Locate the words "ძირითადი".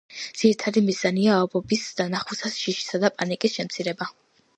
0.41-0.81